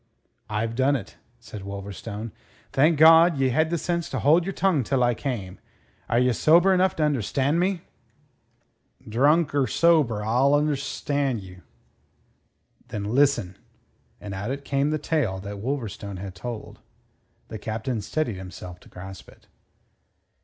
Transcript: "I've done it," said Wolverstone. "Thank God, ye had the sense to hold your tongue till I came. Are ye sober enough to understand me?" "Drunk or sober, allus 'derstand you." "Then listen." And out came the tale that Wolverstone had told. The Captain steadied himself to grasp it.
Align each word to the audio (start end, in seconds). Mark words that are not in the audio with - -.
"I've 0.49 0.73
done 0.73 0.95
it," 0.95 1.17
said 1.39 1.61
Wolverstone. 1.61 2.31
"Thank 2.73 2.97
God, 2.97 3.37
ye 3.37 3.49
had 3.49 3.69
the 3.69 3.77
sense 3.77 4.09
to 4.09 4.17
hold 4.17 4.45
your 4.47 4.51
tongue 4.51 4.83
till 4.83 5.03
I 5.03 5.13
came. 5.13 5.59
Are 6.09 6.17
ye 6.17 6.33
sober 6.33 6.73
enough 6.73 6.95
to 6.95 7.03
understand 7.03 7.59
me?" 7.59 7.81
"Drunk 9.07 9.53
or 9.53 9.67
sober, 9.67 10.23
allus 10.23 10.65
'derstand 10.79 11.43
you." 11.43 11.61
"Then 12.87 13.03
listen." 13.13 13.59
And 14.19 14.33
out 14.33 14.65
came 14.65 14.89
the 14.89 14.97
tale 14.97 15.37
that 15.41 15.59
Wolverstone 15.59 16.17
had 16.17 16.33
told. 16.33 16.79
The 17.49 17.59
Captain 17.59 18.01
steadied 18.01 18.37
himself 18.37 18.79
to 18.79 18.89
grasp 18.89 19.29
it. 19.29 19.45